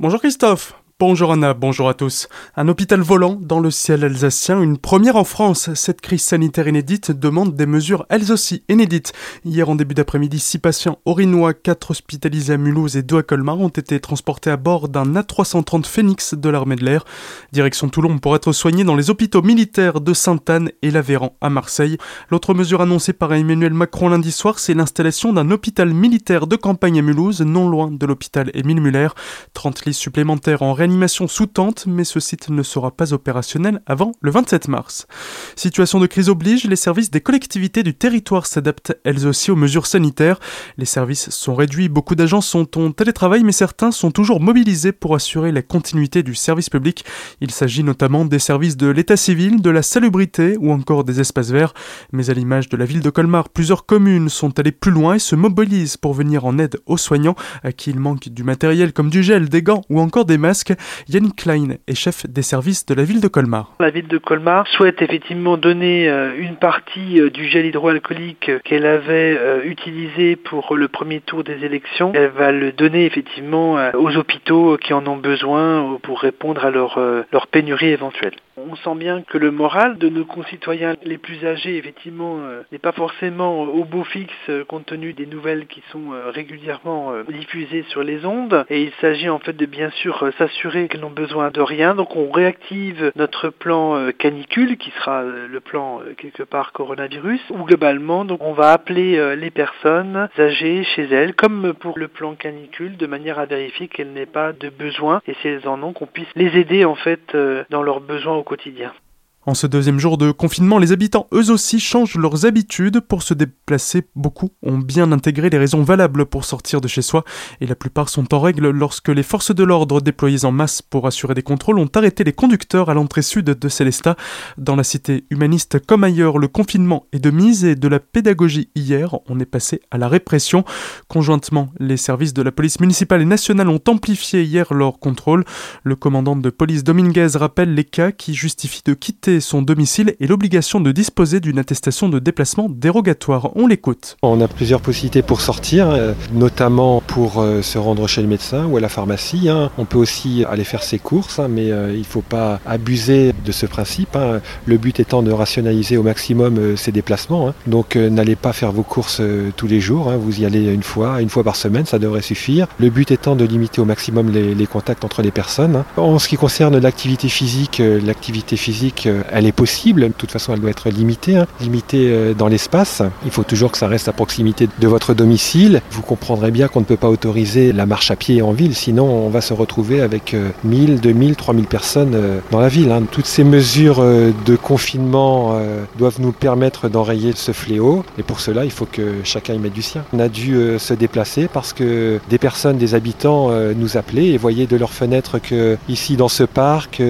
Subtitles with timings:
[0.00, 0.74] Bonjour Christophe.
[1.00, 2.28] Bonjour Anna, bonjour à tous.
[2.54, 5.74] Un hôpital volant dans le ciel alsacien, une première en France.
[5.74, 9.12] Cette crise sanitaire inédite demande des mesures elles aussi inédites.
[9.44, 13.58] Hier en début d'après-midi, six patients orinois, quatre hospitalisés à Mulhouse et deux à Colmar
[13.58, 17.04] ont été transportés à bord d'un A330 Phoenix de l'armée de l'air.
[17.50, 21.98] Direction Toulon pour être soignés dans les hôpitaux militaires de Sainte-Anne et l'Aveyran à Marseille.
[22.30, 27.00] L'autre mesure annoncée par Emmanuel Macron lundi soir, c'est l'installation d'un hôpital militaire de campagne
[27.00, 29.08] à Mulhouse, non loin de l'hôpital Émile Muller.
[29.54, 34.12] 30 lits supplémentaires en réanimation sous tente, mais ce site ne sera pas opérationnel avant
[34.20, 35.08] le 27 mars.
[35.56, 39.88] Situation de crise oblige, les services des collectivités du territoire s'adaptent elles aussi aux mesures
[39.88, 40.38] sanitaires.
[40.78, 45.16] Les services sont réduits, beaucoup d'agents sont en télétravail, mais certains sont toujours mobilisés pour
[45.16, 47.04] assurer la continuité du service public.
[47.40, 51.50] Il s'agit notamment des services de l'état civil, de la salubrité ou encore des espaces
[51.50, 51.74] verts.
[52.12, 55.18] Mais à l'image de la ville de Colmar, plusieurs communes sont allées plus loin et
[55.18, 59.10] se mobilisent pour venir en aide aux soignants à qui il manque du matériel comme
[59.10, 60.73] du gel, des gants ou encore des masques.
[61.08, 63.72] Yannick Klein est chef des services de la ville de Colmar.
[63.80, 68.86] La ville de Colmar souhaite effectivement donner euh, une partie euh, du gel hydroalcoolique qu'elle
[68.86, 72.12] avait euh, utilisé pour le premier tour des élections.
[72.14, 77.46] Elle va le donner effectivement aux hôpitaux qui en ont besoin pour répondre à leur
[77.50, 78.34] pénurie éventuelle.
[78.66, 82.38] On sent bien que le moral de nos concitoyens les plus âgés, effectivement,
[82.72, 88.02] n'est pas forcément au beau fixe compte tenu des nouvelles qui sont régulièrement diffusées sur
[88.02, 88.64] les ondes.
[88.70, 91.94] Et il s'agit en fait de bien sûr s'assurer qu'ils n'ont besoin de rien.
[91.94, 96.72] Donc on réactive notre plan euh, canicule qui sera euh, le plan euh, quelque part
[96.72, 102.08] coronavirus ou globalement donc on va appeler les personnes âgées chez elles comme pour le
[102.08, 105.82] plan canicule de manière à vérifier qu'elles n'aient pas de besoin et si elles en
[105.82, 107.36] ont qu'on puisse les aider en fait
[107.70, 109.03] dans leurs besoins au quotidien quotidien.
[109.46, 113.34] En ce deuxième jour de confinement, les habitants eux aussi changent leurs habitudes pour se
[113.34, 114.04] déplacer.
[114.14, 117.24] Beaucoup ont bien intégré les raisons valables pour sortir de chez soi
[117.60, 121.06] et la plupart sont en règle lorsque les forces de l'ordre déployées en masse pour
[121.06, 124.16] assurer des contrôles ont arrêté les conducteurs à l'entrée sud de Célestat.
[124.56, 128.70] Dans la cité humaniste comme ailleurs, le confinement est de mise et de la pédagogie
[128.74, 130.64] hier, on est passé à la répression.
[131.08, 135.44] Conjointement, les services de la police municipale et nationale ont amplifié hier leur contrôle.
[135.82, 140.26] Le commandant de police Dominguez rappelle les cas qui justifient de quitter son domicile et
[140.26, 143.50] l'obligation de disposer d'une attestation de déplacement dérogatoire.
[143.56, 144.16] On l'écoute.
[144.22, 148.66] On a plusieurs possibilités pour sortir, euh, notamment pour euh, se rendre chez le médecin
[148.66, 149.48] ou à la pharmacie.
[149.48, 149.70] Hein.
[149.78, 153.32] On peut aussi aller faire ses courses, hein, mais euh, il ne faut pas abuser
[153.44, 154.16] de ce principe.
[154.16, 154.40] Hein.
[154.66, 157.54] Le but étant de rationaliser au maximum ses déplacements.
[157.66, 159.20] Donc n'allez pas faire vos courses
[159.56, 160.12] tous les jours.
[160.12, 162.66] Vous y allez une fois, une fois par semaine, ça devrait suffire.
[162.78, 165.84] Le but étant de limiter au maximum les, les contacts entre les personnes.
[165.96, 170.02] En ce qui concerne l'activité physique, l'activité physique elle est possible.
[170.02, 171.46] De toute façon, elle doit être limitée, hein.
[171.60, 173.02] limitée euh, dans l'espace.
[173.24, 175.82] Il faut toujours que ça reste à proximité de votre domicile.
[175.90, 179.04] Vous comprendrez bien qu'on ne peut pas autoriser la marche à pied en ville, sinon
[179.04, 182.90] on va se retrouver avec 1000, 2000, 3000 personnes euh, dans la ville.
[182.90, 183.02] Hein.
[183.10, 185.58] Toutes ces mesures euh, de confinement
[185.98, 188.04] doivent nous permettre d'enrayer ce fléau.
[188.18, 190.04] Et pour cela, il faut que chacun y mette du sien.
[190.12, 194.66] On a dû se déplacer parce que des personnes, des habitants nous appelaient et voyaient
[194.66, 197.02] de leurs fenêtres que ici dans ce parc,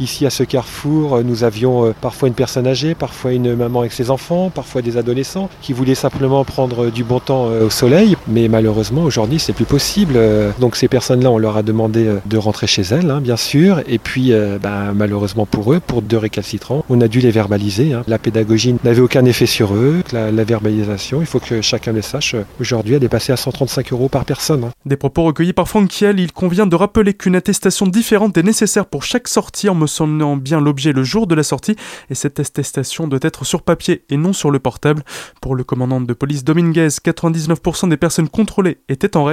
[0.00, 3.92] ici à ce carrefour, nous avions euh, parfois une personne âgée, parfois une maman avec
[3.92, 8.16] ses enfants, parfois des adolescents qui voulaient simplement prendre du bon temps euh, au soleil.
[8.28, 10.14] Mais malheureusement, aujourd'hui, c'est plus possible.
[10.16, 13.80] Euh, donc ces personnes-là, on leur a demandé de rentrer chez elles, hein, bien sûr.
[13.86, 17.92] Et puis, bah, malheureusement pour eux, pour deux récalcitrants, on a dû les verbaliser.
[17.92, 18.04] Hein.
[18.06, 20.02] La pédagogie n'avait aucun effet sur eux.
[20.12, 22.34] La, verbalisation, il faut que chacun le sache.
[22.60, 24.64] Aujourd'hui, elle est passée à 135 euros par personne.
[24.64, 24.70] Hein.
[24.86, 28.86] Des propos recueillis par Franck Kiel, il convient de rappeler qu'une attestation différente est nécessaire
[28.86, 31.42] pour chaque sortie en me sonnant bien l'objet le jour de la
[32.10, 35.02] et cette attestation doit être sur papier et non sur le portable.
[35.40, 39.32] Pour le commandant de police Dominguez, 99% des personnes contrôlées étaient en règle.